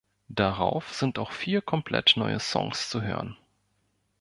[0.29, 3.37] Darauf sind auch vier komplett neue Songs zu hören.